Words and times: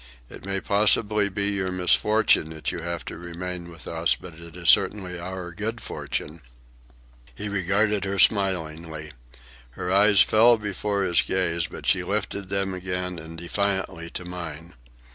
It 0.31 0.43
may 0.43 0.59
possibly 0.59 1.29
be 1.29 1.49
your 1.51 1.71
misfortune 1.71 2.49
that 2.49 2.71
you 2.71 2.79
have 2.79 3.05
to 3.05 3.19
remain 3.19 3.69
with 3.69 3.87
us, 3.87 4.15
but 4.15 4.33
it 4.33 4.55
is 4.57 4.67
certainly 4.67 5.19
our 5.19 5.51
good 5.51 5.79
fortune." 5.79 6.41
He 7.35 7.47
regarded 7.47 8.03
her 8.03 8.17
smilingly. 8.17 9.11
Her 9.77 9.91
eyes 9.91 10.21
fell 10.21 10.57
before 10.57 11.03
his 11.03 11.21
gaze, 11.21 11.67
but 11.67 11.85
she 11.85 12.01
lifted 12.01 12.49
them 12.49 12.73
again, 12.73 13.19
and 13.19 13.37
defiantly, 13.37 14.09
to 14.09 14.25
mine. 14.25 14.73